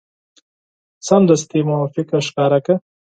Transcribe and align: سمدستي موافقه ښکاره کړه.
سمدستي 1.07 1.59
موافقه 1.69 2.17
ښکاره 2.27 2.59
کړه. 2.65 2.75